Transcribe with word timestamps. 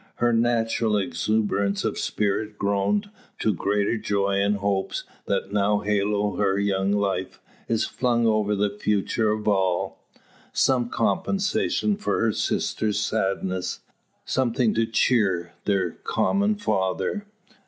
Her 0.15 0.33
natural 0.33 0.97
exuberance 0.97 1.85
of 1.85 1.99
spirits 1.99 2.55
grown 2.57 3.11
to 3.37 3.53
greater 3.53 3.99
joy 3.99 4.43
from 4.45 4.53
the 4.53 4.57
hopes 4.61 5.03
that 5.27 5.53
now 5.53 5.81
halo 5.81 6.37
her 6.37 6.57
young 6.57 6.91
life, 6.91 7.39
is 7.67 7.85
flung 7.85 8.25
over 8.25 8.55
the 8.55 8.71
future 8.75 9.29
of 9.29 9.47
all. 9.47 10.03
Some 10.53 10.89
compensation 10.89 11.97
for 11.97 12.19
her 12.19 12.33
sister's 12.33 12.99
sadness 12.99 13.81
something 14.25 14.73
to 14.73 14.87
cheer 14.87 15.53
their 15.65 15.91
common 15.91 16.55
father. 16.55 17.27